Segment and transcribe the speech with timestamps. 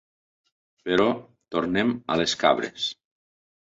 [0.87, 1.05] Però
[1.57, 2.93] tornem a les cabres.